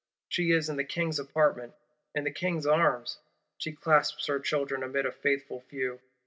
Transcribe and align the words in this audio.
She 0.27 0.49
is 0.49 0.67
in 0.67 0.77
the 0.77 0.83
King's 0.83 1.19
Apartment, 1.19 1.75
in 2.15 2.23
the 2.23 2.31
King's 2.31 2.65
arms; 2.65 3.19
she 3.59 3.71
clasps 3.71 4.25
her 4.25 4.39
children 4.39 4.81
amid 4.81 5.05
a 5.05 5.11
faithful 5.11 5.61
few. 5.69 5.99